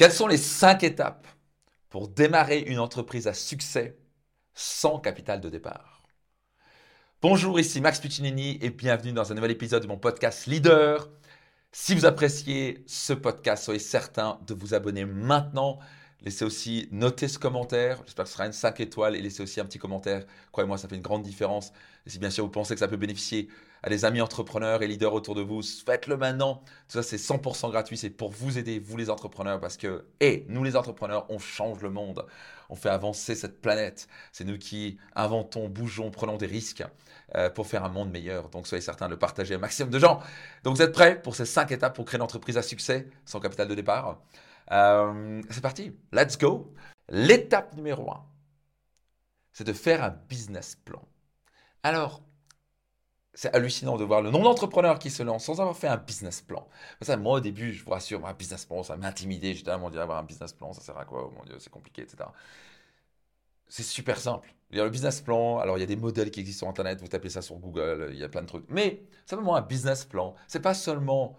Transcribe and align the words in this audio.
Quelles 0.00 0.14
sont 0.14 0.28
les 0.28 0.38
cinq 0.38 0.82
étapes 0.82 1.26
pour 1.90 2.08
démarrer 2.08 2.60
une 2.60 2.78
entreprise 2.78 3.26
à 3.26 3.34
succès 3.34 3.98
sans 4.54 4.98
capital 4.98 5.42
de 5.42 5.50
départ? 5.50 6.04
Bonjour, 7.20 7.60
ici 7.60 7.82
Max 7.82 8.00
Puccinini 8.00 8.58
et 8.62 8.70
bienvenue 8.70 9.12
dans 9.12 9.30
un 9.30 9.34
nouvel 9.34 9.50
épisode 9.50 9.82
de 9.82 9.88
mon 9.88 9.98
podcast 9.98 10.46
Leader. 10.46 11.10
Si 11.70 11.94
vous 11.94 12.06
appréciez 12.06 12.82
ce 12.86 13.12
podcast, 13.12 13.62
soyez 13.62 13.78
certain 13.78 14.40
de 14.46 14.54
vous 14.54 14.72
abonner 14.72 15.04
maintenant. 15.04 15.80
Laissez 16.22 16.46
aussi 16.46 16.88
noter 16.92 17.28
ce 17.28 17.38
commentaire. 17.38 18.00
J'espère 18.06 18.24
que 18.24 18.30
ce 18.30 18.36
sera 18.36 18.46
une 18.46 18.54
5 18.54 18.80
étoiles 18.80 19.16
et 19.16 19.20
laissez 19.20 19.42
aussi 19.42 19.60
un 19.60 19.66
petit 19.66 19.78
commentaire. 19.78 20.24
Croyez-moi, 20.50 20.78
ça 20.78 20.88
fait 20.88 20.96
une 20.96 21.02
grande 21.02 21.24
différence. 21.24 21.74
Et 22.06 22.10
si 22.10 22.18
bien 22.18 22.30
sûr 22.30 22.46
vous 22.46 22.50
pensez 22.50 22.72
que 22.72 22.80
ça 22.80 22.88
peut 22.88 22.96
bénéficier 22.96 23.50
à 23.82 23.88
des 23.88 24.04
amis 24.04 24.20
entrepreneurs 24.20 24.82
et 24.82 24.88
leaders 24.88 25.14
autour 25.14 25.34
de 25.34 25.42
vous, 25.42 25.62
faites-le 25.62 26.16
maintenant. 26.16 26.62
Tout 26.88 26.98
ça, 26.98 27.02
c'est 27.02 27.16
100% 27.16 27.70
gratuit. 27.70 27.96
C'est 27.96 28.10
pour 28.10 28.30
vous 28.30 28.58
aider, 28.58 28.78
vous 28.78 28.96
les 28.96 29.10
entrepreneurs, 29.10 29.60
parce 29.60 29.76
que, 29.76 30.06
et 30.20 30.44
nous 30.48 30.64
les 30.64 30.76
entrepreneurs, 30.76 31.26
on 31.30 31.38
change 31.38 31.80
le 31.82 31.90
monde. 31.90 32.26
On 32.68 32.76
fait 32.76 32.88
avancer 32.88 33.34
cette 33.34 33.60
planète. 33.60 34.08
C'est 34.32 34.44
nous 34.44 34.58
qui 34.58 34.98
inventons, 35.16 35.68
bougeons, 35.68 36.10
prenons 36.10 36.36
des 36.36 36.46
risques 36.46 36.84
euh, 37.36 37.50
pour 37.50 37.66
faire 37.66 37.84
un 37.84 37.88
monde 37.88 38.10
meilleur. 38.10 38.48
Donc 38.50 38.66
soyez 38.66 38.82
certains 38.82 39.06
de 39.06 39.12
le 39.12 39.18
partager 39.18 39.54
à 39.54 39.56
un 39.56 39.60
maximum 39.60 39.90
de 39.90 39.98
gens. 39.98 40.20
Donc 40.64 40.76
vous 40.76 40.82
êtes 40.82 40.92
prêts 40.92 41.20
pour 41.20 41.34
ces 41.34 41.46
5 41.46 41.70
étapes 41.72 41.94
pour 41.94 42.04
créer 42.04 42.18
une 42.18 42.22
entreprise 42.22 42.56
à 42.58 42.62
succès 42.62 43.08
sans 43.24 43.40
capital 43.40 43.68
de 43.68 43.74
départ? 43.74 44.20
Euh, 44.72 45.42
C'est 45.50 45.60
parti, 45.62 45.92
let's 46.12 46.38
go. 46.38 46.72
L'étape 47.08 47.74
numéro 47.76 48.10
1, 48.10 48.24
c'est 49.52 49.64
de 49.64 49.72
faire 49.72 50.02
un 50.04 50.10
business 50.10 50.76
plan. 50.76 51.02
Alors, 51.82 52.22
c'est 53.34 53.54
hallucinant 53.54 53.96
de 53.96 54.04
voir 54.04 54.22
le 54.22 54.30
nombre 54.30 54.44
d'entrepreneurs 54.44 54.98
qui 54.98 55.10
se 55.10 55.22
lancent 55.22 55.44
sans 55.44 55.60
avoir 55.60 55.76
fait 55.76 55.88
un 55.88 55.96
business 55.96 56.40
plan. 56.40 56.68
Moi, 57.18 57.34
au 57.34 57.40
début, 57.40 57.72
je 57.72 57.84
vous 57.84 57.90
rassure, 57.90 58.26
un 58.26 58.34
business 58.34 58.64
plan, 58.64 58.82
ça 58.82 58.96
m'intimidait. 58.96 59.54
J'étais 59.54 59.70
à 59.70 59.78
mon 59.78 59.90
Dieu, 59.90 60.00
avoir 60.00 60.18
un 60.18 60.24
business 60.24 60.52
plan, 60.52 60.72
ça 60.72 60.80
sert 60.80 60.98
à 60.98 61.04
quoi? 61.04 61.26
Oh 61.26 61.32
mon 61.36 61.44
Dieu, 61.44 61.56
c'est 61.58 61.70
compliqué, 61.70 62.02
etc. 62.02 62.28
C'est 63.68 63.84
super 63.84 64.18
simple. 64.18 64.52
Le 64.72 64.88
business 64.88 65.20
plan, 65.20 65.58
alors 65.58 65.78
il 65.78 65.80
y 65.80 65.84
a 65.84 65.86
des 65.86 65.96
modèles 65.96 66.30
qui 66.30 66.40
existent 66.40 66.66
sur 66.66 66.68
Internet, 66.68 67.00
vous 67.00 67.08
tapez 67.08 67.28
ça 67.28 67.42
sur 67.42 67.56
Google, 67.56 68.10
il 68.12 68.18
y 68.18 68.24
a 68.24 68.28
plein 68.28 68.42
de 68.42 68.46
trucs. 68.46 68.64
Mais 68.68 69.02
simplement 69.26 69.56
un 69.56 69.62
business 69.62 70.04
plan, 70.04 70.34
c'est 70.48 70.60
pas 70.60 70.74
seulement 70.74 71.36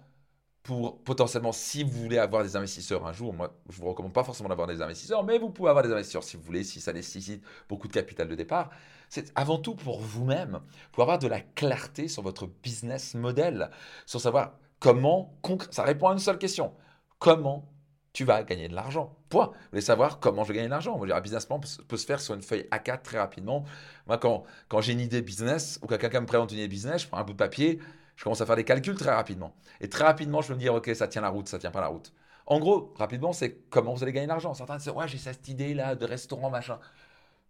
pour 0.63 1.01
potentiellement, 1.03 1.51
si 1.51 1.83
vous 1.83 1.91
voulez 1.91 2.19
avoir 2.19 2.43
des 2.43 2.55
investisseurs 2.55 3.05
un 3.07 3.13
jour, 3.13 3.33
moi 3.33 3.53
je 3.69 3.81
vous 3.81 3.87
recommande 3.87 4.13
pas 4.13 4.23
forcément 4.23 4.49
d'avoir 4.49 4.67
des 4.67 4.81
investisseurs, 4.81 5.23
mais 5.23 5.39
vous 5.39 5.49
pouvez 5.49 5.69
avoir 5.69 5.83
des 5.83 5.91
investisseurs 5.91 6.23
si 6.23 6.37
vous 6.37 6.43
voulez, 6.43 6.63
si 6.63 6.79
ça 6.79 6.93
nécessite 6.93 7.43
beaucoup 7.67 7.87
de 7.87 7.93
capital 7.93 8.27
de 8.27 8.35
départ. 8.35 8.69
C'est 9.09 9.31
avant 9.35 9.57
tout 9.57 9.75
pour 9.75 9.99
vous-même, 9.99 10.61
pour 10.91 11.03
avoir 11.03 11.19
de 11.19 11.27
la 11.27 11.41
clarté 11.41 12.07
sur 12.07 12.21
votre 12.21 12.47
business 12.47 13.15
model, 13.15 13.71
sur 14.05 14.21
savoir 14.21 14.53
comment, 14.79 15.33
ça 15.71 15.83
répond 15.83 16.09
à 16.09 16.13
une 16.13 16.19
seule 16.19 16.37
question, 16.37 16.73
comment 17.17 17.67
tu 18.13 18.25
vas 18.25 18.43
gagner 18.43 18.67
de 18.67 18.75
l'argent? 18.75 19.15
Point. 19.29 19.47
Vous 19.47 19.69
voulez 19.71 19.81
savoir 19.81 20.19
comment 20.19 20.43
je 20.43 20.49
vais 20.49 20.55
gagner 20.55 20.67
de 20.67 20.71
l'argent? 20.71 21.01
Un 21.01 21.21
business 21.21 21.45
plan 21.45 21.59
peut, 21.59 21.97
se 21.97 22.05
faire 22.05 22.19
sur 22.19 22.33
une 22.35 22.41
feuille 22.41 22.67
A4 22.71 23.01
très 23.01 23.17
rapidement. 23.17 23.63
Moi, 24.05 24.17
quand, 24.17 24.43
quand 24.67 24.81
j'ai 24.81 24.91
une 24.93 24.99
idée 24.99 25.21
business 25.21 25.79
ou 25.81 25.87
quand 25.87 25.97
quelqu'un 25.97 26.21
me 26.21 26.25
présente 26.25 26.51
une 26.51 26.57
idée 26.57 26.67
business, 26.67 27.03
je 27.03 27.07
prends 27.07 27.17
un 27.17 27.23
bout 27.23 27.33
de 27.33 27.37
papier, 27.37 27.79
je 28.21 28.23
commence 28.23 28.41
à 28.41 28.45
faire 28.45 28.55
des 28.55 28.63
calculs 28.63 28.95
très 28.95 29.15
rapidement. 29.15 29.55
Et 29.79 29.89
très 29.89 30.03
rapidement, 30.03 30.43
je 30.43 30.49
vais 30.49 30.53
me 30.53 30.59
dire, 30.59 30.75
OK, 30.75 30.91
ça 30.93 31.07
tient 31.07 31.23
la 31.23 31.29
route, 31.29 31.47
ça 31.47 31.57
tient 31.57 31.71
pas 31.71 31.81
la 31.81 31.87
route. 31.87 32.13
En 32.45 32.59
gros, 32.59 32.93
rapidement, 32.95 33.33
c'est 33.33 33.67
comment 33.71 33.95
vous 33.95 34.03
allez 34.03 34.13
gagner 34.13 34.27
de 34.27 34.31
l'argent. 34.31 34.53
Certains 34.53 34.77
disent, 34.77 34.89
ouais, 34.89 35.07
j'ai 35.07 35.17
cette 35.17 35.47
idée-là 35.47 35.95
de 35.95 36.05
restaurant, 36.05 36.51
machin. 36.51 36.77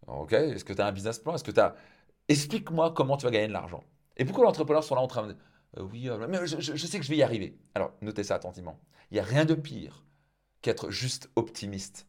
OK, 0.08 0.32
est-ce 0.32 0.64
que 0.64 0.72
tu 0.72 0.80
as 0.80 0.88
un 0.88 0.94
business 0.94 1.20
plan? 1.20 1.36
Est-ce 1.36 1.44
que 1.44 1.52
tu. 1.52 1.60
Explique-moi 2.30 2.94
comment 2.94 3.18
tu 3.18 3.26
vas 3.26 3.32
gagner 3.32 3.50
de 3.50 3.52
l'argent. 3.52 3.84
Et 4.16 4.24
pourquoi 4.24 4.46
les 4.46 4.50
entrepreneurs 4.50 4.86
sont 4.86 4.96
là 4.96 5.02
en 5.02 5.08
train 5.08 5.28
de 5.28 5.36
euh, 5.78 5.84
oui, 5.92 6.08
euh, 6.10 6.26
mais 6.30 6.48
je, 6.48 6.62
je, 6.62 6.88
sais 6.88 7.00
que 7.00 7.04
je 7.04 7.10
vais 7.10 7.18
y 7.18 7.24
arriver. 7.24 7.60
Alors, 7.76 7.92
notez 8.02 8.24
ça 8.24 8.36
attentivement. 8.36 8.80
Il 9.10 9.16
n'y 9.16 9.20
a 9.20 9.24
rien 9.24 9.44
de 9.44 9.56
pire 9.56 10.06
qu'être 10.62 10.90
juste 10.90 11.30
optimiste 11.36 12.08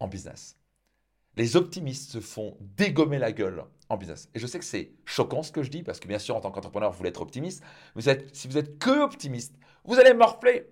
en 0.00 0.08
business. 0.08 0.56
Les 1.36 1.56
optimistes 1.56 2.10
se 2.10 2.20
font 2.20 2.56
dégommer 2.60 3.18
la 3.18 3.32
gueule 3.32 3.64
en 3.88 3.96
business. 3.96 4.28
Et 4.34 4.38
je 4.38 4.46
sais 4.46 4.58
que 4.58 4.64
c'est 4.64 4.92
choquant 5.04 5.42
ce 5.42 5.52
que 5.52 5.62
je 5.62 5.70
dis, 5.70 5.82
parce 5.82 6.00
que 6.00 6.08
bien 6.08 6.18
sûr, 6.18 6.36
en 6.36 6.40
tant 6.40 6.50
qu'entrepreneur, 6.50 6.90
vous 6.90 6.98
voulez 6.98 7.10
être 7.10 7.22
optimiste. 7.22 7.62
Êtes, 8.06 8.34
si 8.34 8.48
vous 8.48 8.56
êtes 8.56 8.78
que 8.78 9.02
optimiste, 9.02 9.54
vous 9.84 9.98
allez 9.98 10.14
morfler. 10.14 10.66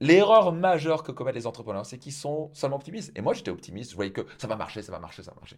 L'erreur 0.00 0.52
majeure 0.52 1.04
que 1.04 1.12
commettent 1.12 1.36
les 1.36 1.46
entrepreneurs, 1.46 1.86
c'est 1.86 1.98
qu'ils 1.98 2.12
sont 2.12 2.50
seulement 2.52 2.76
optimistes. 2.76 3.12
Et 3.16 3.20
moi, 3.20 3.32
j'étais 3.34 3.50
optimiste, 3.50 3.92
je 3.92 3.96
voyais 3.96 4.12
que 4.12 4.26
ça 4.36 4.48
va 4.48 4.56
marcher, 4.56 4.82
ça 4.82 4.90
va 4.90 4.98
marcher, 4.98 5.22
ça 5.22 5.30
va 5.30 5.36
marcher. 5.36 5.56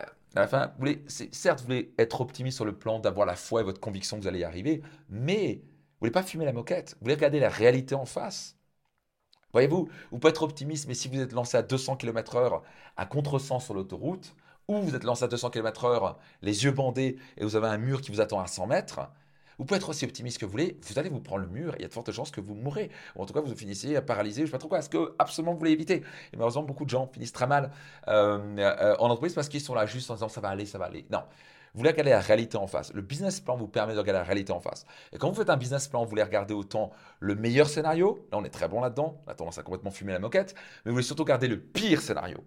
Euh, 0.00 0.04
à 0.36 0.40
la 0.40 0.48
fin, 0.48 0.74
vous 0.78 0.86
certes, 1.06 1.60
vous 1.60 1.66
voulez 1.66 1.94
être 1.98 2.20
optimiste 2.20 2.56
sur 2.56 2.66
le 2.66 2.76
plan 2.76 2.98
d'avoir 2.98 3.26
la 3.26 3.36
foi 3.36 3.62
et 3.62 3.64
votre 3.64 3.80
conviction 3.80 4.18
que 4.18 4.22
vous 4.22 4.28
allez 4.28 4.40
y 4.40 4.44
arriver, 4.44 4.82
mais 5.08 5.62
vous 5.62 6.00
voulez 6.00 6.10
pas 6.12 6.22
fumer 6.22 6.44
la 6.44 6.52
moquette. 6.52 6.90
Vous 7.00 7.04
voulez 7.04 7.14
regarder 7.14 7.40
la 7.40 7.48
réalité 7.48 7.94
en 7.94 8.04
face. 8.04 8.57
Voyez-vous, 9.52 9.88
vous 10.10 10.18
pouvez 10.18 10.30
être 10.30 10.42
optimiste, 10.42 10.88
mais 10.88 10.94
si 10.94 11.08
vous 11.08 11.20
êtes 11.20 11.32
lancé 11.32 11.56
à 11.56 11.62
200 11.62 11.96
km/h 11.96 12.60
à 12.96 13.06
contresens 13.06 13.64
sur 13.64 13.74
l'autoroute, 13.74 14.34
ou 14.68 14.78
vous 14.82 14.94
êtes 14.94 15.04
lancé 15.04 15.24
à 15.24 15.28
200 15.28 15.50
km/h 15.50 16.16
les 16.42 16.64
yeux 16.64 16.72
bandés 16.72 17.16
et 17.38 17.44
vous 17.44 17.56
avez 17.56 17.68
un 17.68 17.78
mur 17.78 18.02
qui 18.02 18.10
vous 18.10 18.20
attend 18.20 18.40
à 18.40 18.46
100 18.46 18.66
mètres, 18.66 19.00
vous 19.58 19.64
pouvez 19.64 19.78
être 19.78 19.88
aussi 19.88 20.04
optimiste 20.04 20.38
que 20.38 20.44
vous 20.44 20.52
voulez, 20.52 20.78
vous 20.82 20.98
allez 21.00 21.08
vous 21.08 21.20
prendre 21.20 21.42
le 21.42 21.48
mur 21.48 21.74
et 21.74 21.78
il 21.78 21.82
y 21.82 21.84
a 21.84 21.88
de 21.88 21.92
fortes 21.92 22.12
chances 22.12 22.30
que 22.30 22.40
vous 22.40 22.54
mourrez. 22.54 22.90
Ou 23.16 23.22
en 23.22 23.26
tout 23.26 23.34
cas, 23.34 23.40
vous 23.40 23.54
finissez 23.56 24.00
paralysé, 24.00 24.42
je 24.42 24.42
ne 24.42 24.46
sais 24.46 24.52
pas 24.52 24.58
trop 24.58 24.68
quoi. 24.68 24.78
Est-ce 24.78 24.88
que 24.88 25.14
absolument 25.18 25.52
vous 25.52 25.58
voulez 25.58 25.72
éviter 25.72 25.96
Et 25.96 26.36
malheureusement, 26.36 26.62
beaucoup 26.62 26.84
de 26.84 26.90
gens 26.90 27.08
finissent 27.12 27.32
très 27.32 27.48
mal 27.48 27.72
euh, 28.06 28.38
euh, 28.58 28.94
en 29.00 29.06
entreprise 29.06 29.34
parce 29.34 29.48
qu'ils 29.48 29.60
sont 29.60 29.74
là 29.74 29.84
juste 29.84 30.10
en 30.10 30.14
disant 30.14 30.28
ça 30.28 30.40
va 30.40 30.50
aller, 30.50 30.64
ça 30.64 30.78
va 30.78 30.84
aller. 30.84 31.06
Non. 31.10 31.22
Vous 31.78 31.82
voulez 31.82 31.92
regarder 31.92 32.10
la 32.10 32.20
réalité 32.20 32.56
en 32.56 32.66
face. 32.66 32.92
Le 32.92 33.02
business 33.02 33.38
plan 33.38 33.56
vous 33.56 33.68
permet 33.68 33.94
de 33.94 34.00
regarder 34.00 34.18
la 34.18 34.24
réalité 34.24 34.50
en 34.50 34.58
face. 34.58 34.84
Et 35.12 35.16
quand 35.16 35.28
vous 35.28 35.36
faites 35.36 35.48
un 35.48 35.56
business 35.56 35.86
plan, 35.86 36.02
vous 36.02 36.10
voulez 36.10 36.24
regarder 36.24 36.52
autant 36.52 36.90
le 37.20 37.36
meilleur 37.36 37.68
scénario, 37.68 38.26
là 38.32 38.38
on 38.38 38.44
est 38.44 38.50
très 38.50 38.66
bon 38.66 38.80
là-dedans, 38.80 39.22
on 39.24 39.30
a 39.30 39.34
tendance 39.36 39.58
à 39.58 39.62
complètement 39.62 39.92
fumer 39.92 40.12
la 40.12 40.18
moquette, 40.18 40.56
mais 40.84 40.90
vous 40.90 40.96
voulez 40.96 41.04
surtout 41.04 41.22
regarder 41.22 41.46
le 41.46 41.60
pire 41.60 42.00
scénario. 42.00 42.38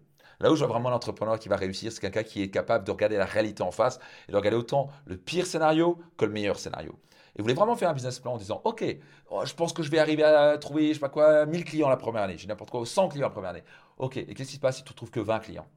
Là 0.41 0.51
où 0.51 0.55
je 0.55 0.65
vois 0.65 0.73
vraiment 0.73 0.89
l'entrepreneur 0.89 1.39
qui 1.39 1.47
va 1.47 1.55
réussir, 1.55 1.93
c'est 1.93 2.01
quelqu'un 2.01 2.23
qui 2.23 2.41
est 2.41 2.49
capable 2.49 2.83
de 2.83 2.91
regarder 2.91 3.15
la 3.15 3.23
réalité 3.23 3.63
en 3.63 3.71
face 3.71 4.01
et 4.27 4.33
de 4.33 4.35
regarder 4.35 4.57
autant 4.57 4.89
le 5.05 5.15
pire 5.15 5.45
scénario 5.45 5.97
que 6.17 6.25
le 6.25 6.33
meilleur 6.33 6.59
scénario. 6.59 6.99
Et 7.33 7.37
vous 7.37 7.43
voulez 7.43 7.53
vraiment 7.53 7.77
faire 7.77 7.89
un 7.89 7.93
business 7.93 8.19
plan 8.19 8.33
en 8.33 8.37
disant, 8.37 8.59
OK, 8.65 8.83
oh, 9.29 9.45
je 9.45 9.53
pense 9.53 9.71
que 9.71 9.81
je 9.81 9.89
vais 9.89 9.99
arriver 9.99 10.23
à 10.23 10.57
trouver, 10.57 10.89
je 10.89 10.95
sais 10.95 10.99
pas 10.99 11.07
quoi, 11.07 11.45
1000 11.45 11.63
clients 11.63 11.87
la 11.87 11.95
première 11.95 12.23
année, 12.23 12.37
j'ai 12.37 12.47
n'importe 12.47 12.69
quoi, 12.69 12.85
100 12.85 13.07
clients 13.07 13.27
la 13.27 13.29
première 13.29 13.51
année. 13.51 13.63
OK, 13.97 14.17
et 14.17 14.33
qu'est-ce 14.33 14.49
qui 14.49 14.55
se 14.57 14.59
passe 14.59 14.75
si 14.75 14.83
tu 14.83 14.91
ne 14.91 14.95
trouves 14.97 15.09
que 15.09 15.21
20 15.21 15.39
clients? 15.39 15.67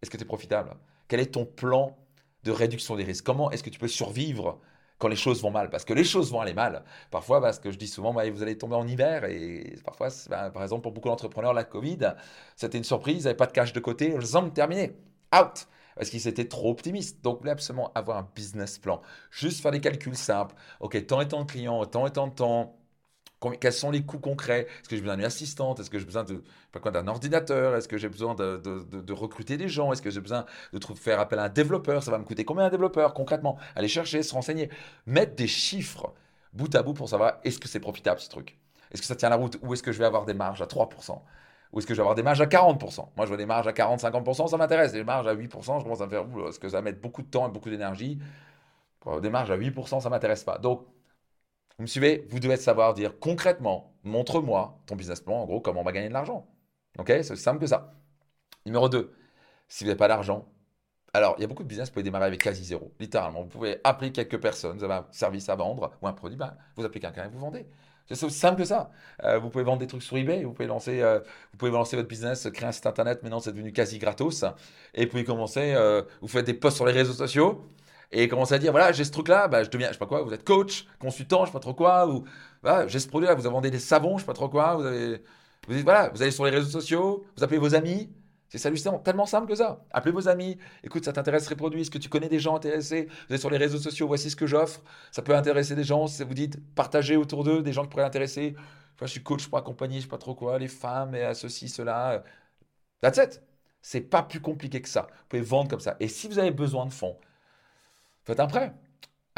Est-ce 0.00 0.10
que 0.10 0.16
tu 0.16 0.22
es 0.22 0.26
profitable? 0.26 0.74
Quel 1.08 1.20
est 1.20 1.34
ton 1.34 1.44
plan 1.44 1.98
de 2.44 2.50
réduction 2.50 2.96
des 2.96 3.04
risques 3.04 3.24
Comment 3.24 3.50
est-ce 3.50 3.62
que 3.62 3.70
tu 3.70 3.78
peux 3.78 3.88
survivre 3.88 4.60
quand 4.98 5.08
les 5.08 5.16
choses 5.16 5.42
vont 5.42 5.50
mal? 5.50 5.70
Parce 5.70 5.84
que 5.84 5.94
les 5.94 6.04
choses 6.04 6.30
vont 6.30 6.40
aller 6.40 6.54
mal. 6.54 6.84
Parfois, 7.10 7.40
parce 7.40 7.58
que 7.58 7.70
je 7.70 7.78
dis 7.78 7.88
souvent, 7.88 8.12
bah, 8.14 8.28
vous 8.30 8.42
allez 8.42 8.58
tomber 8.58 8.76
en 8.76 8.86
hiver 8.86 9.24
et 9.24 9.76
parfois, 9.84 10.08
bah, 10.28 10.50
par 10.50 10.62
exemple, 10.62 10.82
pour 10.82 10.92
beaucoup 10.92 11.08
d'entrepreneurs, 11.08 11.54
la 11.54 11.64
Covid, 11.64 12.14
c'était 12.56 12.78
une 12.78 12.84
surprise, 12.84 13.22
ils 13.22 13.24
n'avaient 13.24 13.36
pas 13.36 13.46
de 13.46 13.52
cash 13.52 13.72
de 13.72 13.80
côté, 13.80 14.16
ont 14.34 14.50
terminé, 14.50 14.96
out 15.34 15.66
parce 15.94 16.10
qu'ils 16.10 16.26
étaient 16.28 16.48
trop 16.48 16.70
optimistes. 16.70 17.22
Donc, 17.22 17.34
vous 17.34 17.40
voulez 17.40 17.52
absolument 17.52 17.92
avoir 17.94 18.18
un 18.18 18.28
business 18.34 18.78
plan. 18.78 19.02
Juste 19.30 19.60
faire 19.60 19.72
des 19.72 19.80
calculs 19.80 20.16
simples. 20.16 20.54
OK, 20.80 21.06
tant 21.06 21.20
et 21.20 21.28
tant 21.28 21.44
de 21.44 21.50
clients, 21.50 21.84
tant 21.86 22.06
et 22.06 22.10
tant 22.10 22.28
de 22.28 22.34
temps 22.34 22.76
quels 23.50 23.72
sont 23.72 23.90
les 23.90 24.02
coûts 24.02 24.18
concrets? 24.18 24.60
Est-ce 24.60 24.88
que 24.88 24.96
j'ai 24.96 25.02
besoin 25.02 25.16
d'une 25.16 25.24
assistante? 25.24 25.80
Est-ce 25.80 25.90
que 25.90 25.98
j'ai 25.98 26.04
besoin 26.04 26.24
de, 26.24 26.42
d'un 26.90 27.08
ordinateur? 27.08 27.76
Est-ce 27.76 27.88
que 27.88 27.98
j'ai 27.98 28.08
besoin 28.08 28.34
de, 28.34 29.12
recruter 29.12 29.56
des 29.56 29.68
gens? 29.68 29.92
Est-ce 29.92 30.02
que 30.02 30.10
j'ai 30.10 30.20
besoin 30.20 30.44
de 30.72 30.80
faire 30.94 31.20
appel 31.20 31.38
à 31.38 31.44
un 31.44 31.48
développeur? 31.48 32.02
Ça 32.02 32.10
va 32.10 32.18
me 32.18 32.24
coûter 32.24 32.44
combien 32.44 32.64
un 32.64 32.70
développeur? 32.70 33.14
Concrètement 33.14 33.58
Aller 33.76 33.88
chercher, 33.88 34.22
se 34.22 34.34
renseigner, 34.34 34.70
mettre 35.06 35.34
des 35.34 35.48
chiffres 35.48 36.12
bout 36.52 36.74
à 36.74 36.82
bout 36.82 36.94
pour 36.94 37.08
savoir 37.08 37.38
est-ce 37.44 37.58
que 37.58 37.68
c'est 37.68 37.80
profitable 37.80 38.20
ce 38.20 38.28
truc? 38.28 38.58
Est-ce 38.90 39.00
que 39.00 39.06
ça 39.06 39.16
tient 39.16 39.30
la 39.30 39.36
route? 39.36 39.58
Ou 39.62 39.74
est-ce 39.74 39.82
que 39.82 39.92
je 39.92 39.98
vais 39.98 40.04
avoir 40.04 40.24
des 40.24 40.34
marges 40.34 40.62
à 40.62 40.66
3% 40.66 41.18
ou 41.72 41.78
est-ce 41.78 41.86
que 41.86 41.94
je 41.94 41.98
vais 41.98 42.02
avoir 42.02 42.14
des 42.14 42.22
marges 42.22 42.40
à 42.40 42.46
40% 42.46 43.08
Moi, 43.16 43.24
je 43.24 43.28
vois 43.28 43.36
des 43.38 43.46
marges 43.46 43.66
à 43.66 43.72
40-50%, 43.72 44.48
ça 44.48 44.56
m'intéresse. 44.58 44.92
Des 44.92 45.04
marges 45.04 45.26
à 45.26 45.34
8%, 45.34 45.78
je 45.78 45.82
commence 45.82 46.02
à 46.02 46.04
me 46.04 46.10
faire, 46.10 46.26
est-ce 46.46 46.58
que 46.58 46.68
ça 46.68 46.76
va 46.76 46.82
mettre 46.82 47.00
beaucoup 47.00 47.22
de 47.22 47.28
temps 47.28 47.48
et 47.48 47.50
beaucoup 47.50 47.70
d'énergie? 47.70 48.18
Des 49.22 49.30
marges 49.30 49.50
à 49.50 49.56
8%, 49.56 50.00
ça 50.00 50.10
m'intéresse 50.10 50.44
pas. 50.44 50.58
Donc, 50.58 50.84
vous 51.78 51.82
me 51.82 51.86
suivez 51.86 52.26
Vous 52.28 52.40
devez 52.40 52.56
savoir 52.56 52.94
dire 52.94 53.18
concrètement, 53.18 53.94
montre-moi 54.04 54.78
ton 54.86 54.96
business 54.96 55.20
plan, 55.20 55.36
en 55.42 55.46
gros, 55.46 55.60
comment 55.60 55.80
on 55.80 55.84
va 55.84 55.92
gagner 55.92 56.08
de 56.08 56.12
l'argent. 56.12 56.46
Ok 56.98 57.08
C'est 57.22 57.36
simple 57.36 57.60
que 57.60 57.66
ça. 57.66 57.94
Numéro 58.66 58.88
2, 58.88 59.12
si 59.68 59.84
vous 59.84 59.88
n'avez 59.88 59.98
pas 59.98 60.08
d'argent, 60.08 60.48
alors 61.14 61.34
il 61.38 61.42
y 61.42 61.44
a 61.44 61.46
beaucoup 61.46 61.62
de 61.62 61.68
business, 61.68 61.88
vous 61.88 61.94
pouvez 61.94 62.04
démarrer 62.04 62.26
avec 62.26 62.42
quasi 62.42 62.64
zéro, 62.64 62.92
littéralement. 63.00 63.42
Vous 63.42 63.48
pouvez 63.48 63.80
appeler 63.84 64.12
quelques 64.12 64.40
personnes, 64.40 64.78
vous 64.78 64.84
avez 64.84 64.94
un 64.94 65.06
service 65.10 65.48
à 65.48 65.56
vendre 65.56 65.92
ou 66.00 66.06
un 66.06 66.12
produit, 66.12 66.36
ben, 66.36 66.56
vous 66.76 66.84
appelez 66.84 67.00
quelqu'un 67.00 67.24
et 67.24 67.28
vous 67.28 67.38
vendez. 67.38 67.66
C'est 68.10 68.26
aussi 68.26 68.38
simple 68.38 68.58
que 68.58 68.64
ça. 68.64 68.90
Euh, 69.24 69.38
vous 69.38 69.48
pouvez 69.48 69.64
vendre 69.64 69.78
des 69.78 69.86
trucs 69.86 70.02
sur 70.02 70.16
eBay, 70.16 70.44
vous 70.44 70.52
pouvez 70.52 70.66
lancer, 70.68 71.00
euh, 71.00 71.20
vous 71.52 71.58
pouvez 71.58 71.70
lancer 71.70 71.96
votre 71.96 72.08
business, 72.08 72.48
créer 72.52 72.68
un 72.68 72.72
site 72.72 72.86
internet, 72.86 73.22
maintenant 73.22 73.40
c'est 73.40 73.52
devenu 73.52 73.72
quasi 73.72 73.98
gratos. 73.98 74.44
Et 74.94 75.06
puis 75.06 75.24
commencer, 75.24 75.72
euh, 75.74 76.02
vous 76.20 76.28
faites 76.28 76.46
des 76.46 76.54
posts 76.54 76.76
sur 76.76 76.86
les 76.86 76.92
réseaux 76.92 77.12
sociaux, 77.12 77.68
et 78.12 78.28
commencer 78.28 78.54
à 78.54 78.58
dire 78.58 78.72
voilà, 78.72 78.92
j'ai 78.92 79.04
ce 79.04 79.10
truc-là, 79.10 79.48
bah, 79.48 79.64
je 79.64 79.70
deviens, 79.70 79.88
je 79.88 79.94
sais 79.94 79.98
pas 79.98 80.06
quoi, 80.06 80.22
vous 80.22 80.32
êtes 80.32 80.44
coach, 80.44 80.86
consultant, 80.98 81.44
je 81.44 81.50
sais 81.50 81.52
pas 81.52 81.60
trop 81.60 81.74
quoi, 81.74 82.06
ou 82.08 82.24
voilà, 82.62 82.86
j'ai 82.86 82.98
ce 83.00 83.08
produit-là, 83.08 83.34
vous 83.34 83.42
vendez 83.42 83.70
des 83.70 83.78
savons, 83.78 84.18
je 84.18 84.22
sais 84.22 84.26
pas 84.26 84.34
trop 84.34 84.48
quoi, 84.48 84.76
vous 84.76 84.84
avez, 84.84 85.22
vous 85.66 85.74
dites 85.74 85.84
voilà, 85.84 86.10
vous 86.10 86.22
allez 86.22 86.30
sur 86.30 86.44
les 86.44 86.50
réseaux 86.50 86.70
sociaux, 86.70 87.24
vous 87.36 87.44
appelez 87.44 87.58
vos 87.58 87.74
amis, 87.74 88.10
c'est 88.48 88.66
hallucinant, 88.66 88.98
tellement 88.98 89.24
simple 89.24 89.48
que 89.48 89.54
ça. 89.54 89.82
Appelez 89.92 90.12
vos 90.12 90.28
amis, 90.28 90.58
écoute, 90.84 91.06
ça 91.06 91.12
t'intéresse 91.14 91.46
ces 91.46 91.56
produits, 91.56 91.80
est-ce 91.80 91.90
que 91.90 91.98
tu 91.98 92.10
connais 92.10 92.28
des 92.28 92.38
gens 92.38 92.54
intéressés? 92.54 93.08
Vous 93.28 93.34
êtes 93.34 93.40
sur 93.40 93.48
les 93.48 93.56
réseaux 93.56 93.78
sociaux, 93.78 94.06
voici 94.06 94.28
ce 94.30 94.36
que 94.36 94.46
j'offre, 94.46 94.82
ça 95.10 95.22
peut 95.22 95.34
intéresser 95.34 95.74
des 95.74 95.84
gens, 95.84 96.04
vous 96.04 96.34
dites 96.34 96.58
partagez 96.74 97.16
autour 97.16 97.44
d'eux 97.44 97.62
des 97.62 97.72
gens 97.72 97.82
qui 97.82 97.88
pourraient 97.88 98.02
l'intéresser. 98.02 98.54
je 99.00 99.06
suis 99.06 99.22
coach 99.22 99.48
pour 99.48 99.58
accompagner, 99.58 99.98
je 99.98 100.02
sais 100.02 100.08
pas 100.08 100.18
trop 100.18 100.34
quoi, 100.34 100.58
les 100.58 100.68
femmes 100.68 101.14
et 101.14 101.22
à 101.22 101.34
ceci, 101.34 101.68
cela. 101.68 102.22
That's 103.00 103.18
it. 103.18 103.42
C'est 103.82 104.00
pas 104.02 104.22
plus 104.22 104.40
compliqué 104.40 104.80
que 104.82 104.88
ça. 104.88 105.08
Vous 105.10 105.26
pouvez 105.30 105.42
vendre 105.42 105.70
comme 105.70 105.80
ça. 105.80 105.96
Et 106.00 106.08
si 106.08 106.28
vous 106.28 106.38
avez 106.38 106.52
besoin 106.52 106.86
de 106.86 106.92
fonds, 106.92 107.18
faites 108.24 108.40
un 108.40 108.46
prêt. 108.46 108.72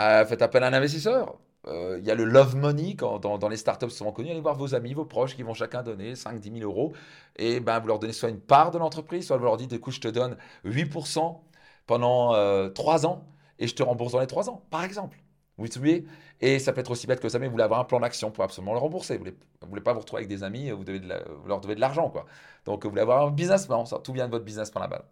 Euh, 0.00 0.24
faites 0.26 0.42
appel 0.42 0.62
à 0.64 0.68
un 0.68 0.72
investisseur. 0.72 1.38
Euh, 1.66 1.98
il 2.00 2.06
y 2.06 2.10
a 2.10 2.14
le 2.14 2.24
love 2.24 2.56
money 2.56 2.94
quand, 2.96 3.18
dans, 3.20 3.48
les 3.48 3.56
startups 3.56 3.90
souvent 3.90 4.12
connues. 4.12 4.30
Allez 4.30 4.40
voir 4.40 4.56
vos 4.56 4.74
amis, 4.74 4.94
vos 4.94 5.04
proches 5.04 5.34
qui 5.36 5.42
vont 5.42 5.54
chacun 5.54 5.82
donner 5.82 6.14
5, 6.14 6.40
10 6.40 6.58
000 6.58 6.70
euros. 6.70 6.92
Et 7.36 7.60
ben, 7.60 7.78
vous 7.80 7.88
leur 7.88 7.98
donnez 7.98 8.12
soit 8.12 8.28
une 8.28 8.40
part 8.40 8.70
de 8.70 8.78
l'entreprise, 8.78 9.26
soit 9.26 9.36
vous 9.36 9.44
leur 9.44 9.56
dites 9.56 9.72
écoute, 9.72 9.94
je 9.94 10.00
te 10.00 10.08
donne 10.08 10.36
8% 10.64 11.40
pendant 11.86 12.34
euh, 12.34 12.68
3 12.68 13.06
ans 13.06 13.26
et 13.58 13.66
je 13.66 13.74
te 13.74 13.82
rembourse 13.82 14.12
dans 14.12 14.20
les 14.20 14.26
3 14.26 14.50
ans, 14.50 14.62
par 14.70 14.84
exemple. 14.84 15.18
Vous 15.56 15.66
voyez? 15.76 16.04
Et 16.40 16.58
ça 16.58 16.72
peut 16.72 16.80
être 16.80 16.90
aussi 16.90 17.06
bête 17.06 17.20
que 17.20 17.28
ça, 17.28 17.38
mais 17.38 17.46
vous 17.46 17.52
voulez 17.52 17.64
avoir 17.64 17.78
un 17.80 17.84
plan 17.84 18.00
d'action 18.00 18.30
pour 18.32 18.42
absolument 18.42 18.72
le 18.72 18.80
rembourser. 18.80 19.16
Vous 19.18 19.24
ne 19.24 19.30
voulez, 19.68 19.80
pas 19.80 19.92
vous 19.92 20.00
retrouver 20.00 20.20
avec 20.20 20.28
des 20.28 20.42
amis, 20.42 20.70
vous, 20.70 20.82
devez 20.84 21.00
leur 21.46 21.60
devez 21.60 21.76
de 21.76 21.80
l'argent. 21.80 22.10
quoi. 22.10 22.26
Donc 22.64 22.84
vous 22.84 22.90
voulez 22.90 23.02
avoir 23.02 23.26
un 23.26 23.30
business 23.30 23.66
plan, 23.66 23.84
tout 23.84 24.12
vient 24.12 24.26
de 24.26 24.32
votre 24.32 24.44
business 24.44 24.70
plan 24.70 24.80
là-bas. 24.80 25.04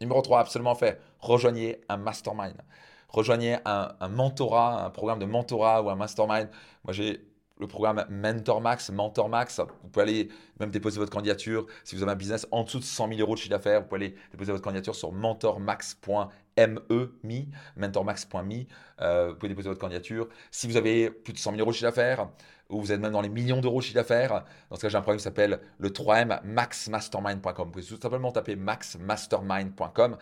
Numéro 0.00 0.20
3, 0.20 0.40
absolument 0.40 0.74
fait, 0.74 1.00
rejoignez 1.20 1.80
un 1.88 1.96
mastermind. 1.96 2.56
Rejoignez 3.08 3.56
un, 3.64 4.08
mentorat, 4.08 4.84
un 4.84 4.90
programme 4.90 5.18
de 5.18 5.24
mentorat 5.24 5.82
ou 5.82 5.90
un 5.90 5.96
mastermind. 5.96 6.48
Moi, 6.84 6.92
j'ai 6.92 7.24
le 7.58 7.66
programme 7.66 8.04
Mentor 8.08 8.60
Max, 8.60 8.90
Mentor 8.90 9.28
Max. 9.28 9.60
Vous 9.82 9.88
pouvez 9.88 10.02
aller 10.02 10.28
même 10.60 10.70
déposer 10.70 10.98
votre 10.98 11.10
candidature. 11.10 11.66
Si 11.84 11.96
vous 11.96 12.02
avez 12.02 12.12
un 12.12 12.16
business 12.16 12.46
en 12.50 12.64
dessous 12.64 12.78
de 12.78 12.84
100 12.84 13.08
000 13.08 13.20
euros 13.20 13.34
de 13.34 13.38
chiffre 13.38 13.50
d'affaires, 13.50 13.80
vous 13.80 13.88
pouvez 13.88 14.04
aller 14.04 14.14
déposer 14.30 14.52
votre 14.52 14.62
candidature 14.62 14.94
sur 14.94 15.12
mentormax.me, 16.66 17.46
mentormax.me. 17.76 18.66
Euh, 19.00 19.28
vous 19.28 19.34
pouvez 19.36 19.48
déposer 19.48 19.68
votre 19.68 19.80
candidature. 19.80 20.28
Si 20.50 20.66
vous 20.66 20.76
avez 20.76 21.10
plus 21.10 21.32
de 21.32 21.38
100 21.38 21.52
000 21.52 21.60
euros 21.60 21.70
de 21.70 21.76
chiffre 21.76 21.88
d'affaires, 21.88 22.28
ou 22.68 22.80
vous 22.80 22.92
êtes 22.92 23.00
même 23.00 23.12
dans 23.12 23.20
les 23.20 23.28
millions 23.28 23.60
d'euros 23.60 23.78
de 23.78 23.84
chiffre 23.84 23.94
d'affaires, 23.94 24.44
dans 24.70 24.76
ce 24.76 24.82
cas, 24.82 24.88
j'ai 24.88 24.96
un 24.96 25.00
programme 25.00 25.18
qui 25.18 25.24
s'appelle 25.24 25.60
le 25.78 25.88
3M 25.90 26.40
maxmastermind.com. 26.44 27.66
Vous 27.66 27.72
pouvez 27.72 27.84
tout 27.84 27.98
simplement 28.00 28.32
taper 28.32 28.56
maxmastermind.com 28.56 30.16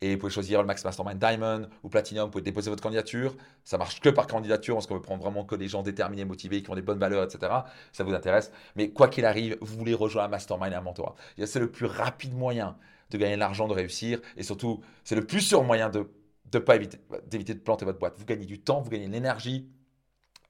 et 0.00 0.14
vous 0.14 0.20
pouvez 0.20 0.32
choisir 0.32 0.60
le 0.60 0.66
Max 0.66 0.84
Mastermind 0.84 1.18
Diamond 1.18 1.68
ou 1.82 1.88
Platinum. 1.88 2.24
Vous 2.24 2.30
pouvez 2.30 2.42
déposer 2.42 2.68
votre 2.68 2.82
candidature. 2.82 3.34
Ça 3.64 3.78
marche 3.78 4.00
que 4.00 4.10
par 4.10 4.26
candidature 4.26 4.74
parce 4.74 4.86
qu'on 4.86 4.96
veut 4.96 5.00
prendre 5.00 5.22
vraiment 5.22 5.44
que 5.44 5.54
des 5.54 5.68
gens 5.68 5.82
déterminés, 5.82 6.24
motivés, 6.24 6.62
qui 6.62 6.70
ont 6.70 6.74
des 6.74 6.82
bonnes 6.82 6.98
valeurs, 6.98 7.24
etc. 7.24 7.52
Ça 7.92 8.04
vous 8.04 8.12
intéresse. 8.12 8.52
Mais 8.76 8.90
quoi 8.90 9.08
qu'il 9.08 9.24
arrive, 9.24 9.56
vous 9.60 9.78
voulez 9.78 9.94
rejoindre 9.94 10.28
un 10.28 10.30
mastermind 10.30 10.72
et 10.72 10.76
un 10.76 10.82
mentorat. 10.82 11.14
C'est 11.46 11.60
le 11.60 11.70
plus 11.70 11.86
rapide 11.86 12.34
moyen 12.34 12.76
de 13.10 13.18
gagner 13.18 13.34
de 13.34 13.40
l'argent, 13.40 13.68
de 13.68 13.74
réussir. 13.74 14.20
Et 14.36 14.42
surtout, 14.42 14.80
c'est 15.04 15.14
le 15.14 15.26
plus 15.26 15.40
sûr 15.40 15.62
moyen 15.64 15.88
de 15.90 16.08
ne 16.52 16.58
pas 16.58 16.76
éviter, 16.76 16.98
d'éviter 17.26 17.54
de 17.54 17.60
planter 17.60 17.84
votre 17.84 17.98
boîte. 17.98 18.14
Vous 18.18 18.24
gagnez 18.24 18.46
du 18.46 18.60
temps, 18.60 18.80
vous 18.80 18.90
gagnez 18.90 19.06
de 19.06 19.12
l'énergie. 19.12 19.68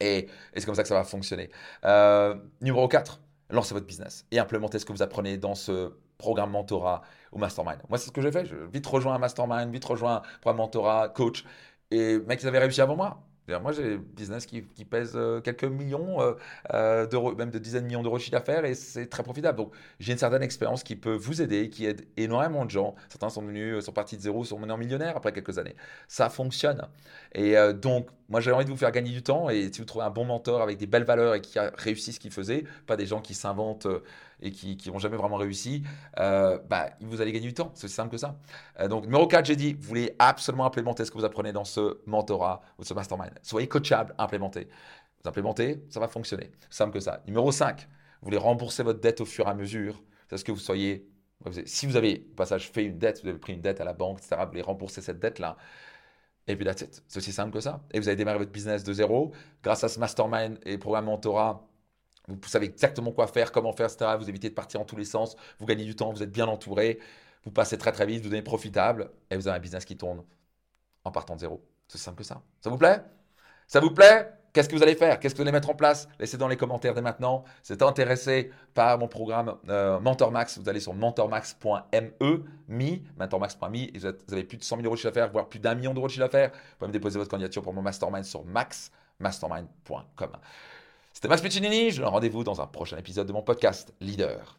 Et, 0.00 0.28
c'est 0.54 0.64
comme 0.64 0.74
ça 0.74 0.82
que 0.82 0.88
ça 0.88 0.94
va 0.94 1.04
fonctionner. 1.04 1.50
Euh, 1.84 2.34
numéro 2.60 2.88
4, 2.88 3.20
lancez 3.50 3.74
votre 3.74 3.86
business 3.86 4.26
et 4.30 4.38
implémentez 4.38 4.78
ce 4.78 4.84
que 4.84 4.92
vous 4.92 5.02
apprenez 5.02 5.38
dans 5.38 5.54
ce 5.54 5.92
programme 6.18 6.50
mentorat 6.50 7.02
ou 7.32 7.38
mastermind. 7.38 7.78
Moi, 7.88 7.98
c'est 7.98 8.06
ce 8.06 8.12
que 8.12 8.22
j'ai 8.22 8.32
fait. 8.32 8.46
Je 8.46 8.56
vite 8.56 8.86
rejoint 8.86 9.14
un 9.14 9.18
mastermind, 9.18 9.72
vite 9.72 9.84
rejoint 9.84 10.16
un 10.16 10.22
programme 10.40 10.58
mentorat, 10.58 11.08
coach. 11.08 11.44
Et 11.90 12.18
mec, 12.18 12.42
ils 12.42 12.48
avaient 12.48 12.58
réussi 12.58 12.80
avant 12.80 12.96
moi. 12.96 13.22
Moi, 13.46 13.72
j'ai 13.72 13.82
des 13.82 13.98
business 13.98 14.46
qui, 14.46 14.62
qui 14.62 14.86
pèsent 14.86 15.16
euh, 15.16 15.40
quelques 15.40 15.64
millions 15.64 16.20
euh, 16.22 16.32
euh, 16.72 17.06
d'euros, 17.06 17.34
même 17.34 17.50
de 17.50 17.58
dizaines 17.58 17.82
de 17.82 17.88
millions 17.88 18.02
d'euros 18.02 18.16
de 18.16 18.22
chiffre 18.22 18.36
d'affaires, 18.36 18.64
et 18.64 18.74
c'est 18.74 19.06
très 19.06 19.22
profitable. 19.22 19.58
Donc, 19.58 19.72
j'ai 20.00 20.12
une 20.12 20.18
certaine 20.18 20.42
expérience 20.42 20.82
qui 20.82 20.96
peut 20.96 21.14
vous 21.14 21.42
aider, 21.42 21.68
qui 21.68 21.84
aide 21.84 22.06
énormément 22.16 22.64
de 22.64 22.70
gens. 22.70 22.94
Certains 23.10 23.28
sont 23.28 23.42
venus, 23.42 23.84
sont 23.84 23.92
partis 23.92 24.16
de 24.16 24.22
zéro, 24.22 24.44
sont 24.44 24.58
menés 24.58 24.76
millionnaires 24.78 25.16
après 25.16 25.32
quelques 25.32 25.58
années. 25.58 25.76
Ça 26.08 26.30
fonctionne. 26.30 26.88
Et 27.34 27.54
donc, 27.74 28.08
moi, 28.28 28.40
j'ai 28.40 28.50
envie 28.50 28.64
de 28.64 28.70
vous 28.70 28.76
faire 28.76 28.90
gagner 28.92 29.12
du 29.12 29.22
temps. 29.22 29.50
Et 29.50 29.70
si 29.72 29.80
vous 29.80 29.84
trouvez 29.84 30.04
un 30.04 30.10
bon 30.10 30.24
mentor 30.24 30.62
avec 30.62 30.78
des 30.78 30.86
belles 30.86 31.04
valeurs 31.04 31.34
et 31.34 31.40
qui 31.40 31.58
a 31.58 31.70
réussi 31.76 32.12
ce 32.12 32.20
qu'il 32.20 32.30
faisait, 32.30 32.64
pas 32.86 32.96
des 32.96 33.06
gens 33.06 33.20
qui 33.20 33.34
s'inventent 33.34 33.86
et 34.40 34.50
qui 34.50 34.78
n'ont 34.86 34.98
jamais 34.98 35.16
vraiment 35.16 35.36
réussi, 35.36 35.82
euh, 36.18 36.58
bah, 36.68 36.90
vous 37.00 37.20
allez 37.20 37.32
gagner 37.32 37.48
du 37.48 37.54
temps. 37.54 37.70
C'est 37.74 37.86
aussi 37.86 37.94
simple 37.94 38.10
que 38.10 38.18
ça. 38.18 38.38
Euh, 38.80 38.88
donc, 38.88 39.04
numéro 39.04 39.26
4, 39.26 39.44
j'ai 39.46 39.56
dit, 39.56 39.74
vous 39.74 39.88
voulez 39.88 40.14
absolument 40.18 40.66
implémenter 40.66 41.04
ce 41.04 41.10
que 41.10 41.18
vous 41.18 41.24
apprenez 41.24 41.52
dans 41.52 41.64
ce 41.64 41.98
mentorat 42.06 42.62
ou 42.78 42.84
ce 42.84 42.94
mastermind. 42.94 43.32
Soyez 43.42 43.68
coachable, 43.68 44.14
implémentez. 44.18 44.68
Vous 45.22 45.28
implémentez, 45.28 45.84
ça 45.88 46.00
va 46.00 46.08
fonctionner. 46.08 46.50
Simple 46.70 46.92
que 46.92 47.00
ça. 47.00 47.22
Numéro 47.26 47.50
5, 47.50 47.80
vous 47.80 47.86
voulez 48.24 48.36
rembourser 48.36 48.82
votre 48.82 49.00
dette 49.00 49.20
au 49.20 49.24
fur 49.24 49.46
et 49.46 49.50
à 49.50 49.54
mesure. 49.54 50.02
C'est 50.28 50.36
ce 50.36 50.44
que 50.44 50.52
vous 50.52 50.58
soyez. 50.58 51.08
Si 51.66 51.86
vous 51.86 51.96
avez, 51.96 52.26
au 52.32 52.34
passage, 52.34 52.70
fait 52.70 52.84
une 52.84 52.98
dette, 52.98 53.22
vous 53.22 53.28
avez 53.28 53.38
pris 53.38 53.52
une 53.52 53.60
dette 53.60 53.80
à 53.80 53.84
la 53.84 53.92
banque, 53.92 54.18
etc., 54.18 54.36
vous 54.40 54.48
voulez 54.48 54.62
rembourser 54.62 55.02
cette 55.02 55.18
dette-là. 55.18 55.56
Et 56.46 56.56
puis, 56.56 56.64
that's 56.64 56.84
C'est 57.08 57.18
aussi 57.18 57.32
simple 57.32 57.52
que 57.52 57.60
ça. 57.60 57.82
Et 57.92 58.00
vous 58.00 58.08
allez 58.08 58.16
démarrer 58.16 58.38
votre 58.38 58.50
business 58.50 58.84
de 58.84 58.92
zéro. 58.92 59.32
Grâce 59.62 59.84
à 59.84 59.88
ce 59.88 59.98
mastermind 59.98 60.58
et 60.64 60.76
programme 60.78 61.06
mentorat, 61.06 61.66
vous 62.28 62.48
savez 62.48 62.66
exactement 62.66 63.12
quoi 63.12 63.26
faire, 63.26 63.52
comment 63.52 63.72
faire, 63.72 63.86
etc. 63.86 64.12
Vous 64.18 64.28
évitez 64.28 64.48
de 64.48 64.54
partir 64.54 64.80
en 64.80 64.84
tous 64.84 64.96
les 64.96 65.04
sens. 65.04 65.36
Vous 65.58 65.66
gagnez 65.66 65.84
du 65.84 65.94
temps, 65.94 66.12
vous 66.12 66.22
êtes 66.22 66.32
bien 66.32 66.46
entouré. 66.46 66.98
Vous 67.44 67.50
passez 67.50 67.76
très 67.76 67.92
très 67.92 68.06
vite, 68.06 68.18
vous 68.18 68.24
devenez 68.24 68.42
profitable 68.42 69.10
et 69.30 69.36
vous 69.36 69.48
avez 69.48 69.58
un 69.58 69.60
business 69.60 69.84
qui 69.84 69.96
tourne 69.96 70.22
en 71.04 71.10
partant 71.10 71.34
de 71.34 71.40
zéro. 71.40 71.62
C'est 71.88 71.98
simple 71.98 72.18
que 72.18 72.24
ça. 72.24 72.40
Ça 72.62 72.70
vous 72.70 72.78
plaît? 72.78 73.02
Ça 73.66 73.80
vous 73.80 73.90
plaît? 73.90 74.32
Qu'est-ce 74.54 74.68
que 74.68 74.76
vous 74.76 74.82
allez 74.84 74.94
faire? 74.94 75.18
Qu'est-ce 75.18 75.34
que 75.34 75.38
vous 75.38 75.42
allez 75.42 75.52
mettre 75.52 75.68
en 75.68 75.74
place? 75.74 76.08
Laissez 76.18 76.38
dans 76.38 76.46
les 76.46 76.56
commentaires 76.56 76.94
dès 76.94 77.02
maintenant. 77.02 77.44
Si 77.62 77.72
vous 77.72 77.74
êtes 77.74 77.82
intéressé 77.82 78.52
par 78.72 78.98
mon 78.98 79.08
programme 79.08 79.56
euh, 79.68 79.98
MentorMax, 79.98 80.58
vous 80.58 80.68
allez 80.68 80.78
sur 80.78 80.94
mentormax.me, 80.94 82.44
me, 82.68 82.98
mentormax.me, 83.18 83.76
et 83.76 83.98
vous, 83.98 84.08
vous, 84.28 84.32
avez 84.32 84.44
plus 84.44 84.56
de 84.56 84.62
100 84.62 84.76
000 84.76 84.86
euros 84.86 84.94
de 84.94 85.00
chiffre 85.00 85.10
d'affaires, 85.12 85.32
voire 85.32 85.48
plus 85.48 85.58
d'un 85.58 85.74
million 85.74 85.92
d'euros 85.92 86.06
de 86.06 86.12
chiffre 86.12 86.24
d'affaires. 86.24 86.52
Vous 86.52 86.76
pouvez 86.78 86.88
me 86.88 86.92
déposer 86.92 87.18
votre 87.18 87.30
candidature 87.30 87.62
pour 87.62 87.74
mon 87.74 87.82
mastermind 87.82 88.24
sur 88.24 88.44
maxmastermind.com. 88.44 90.30
C'était 91.14 91.28
Max 91.28 91.42
Piccinini, 91.42 91.92
je 91.92 91.96
vous 91.96 92.02
donne 92.02 92.12
rendez-vous 92.12 92.42
dans 92.42 92.60
un 92.60 92.66
prochain 92.66 92.96
épisode 92.96 93.28
de 93.28 93.32
mon 93.32 93.40
podcast 93.40 93.94
Leader. 94.00 94.58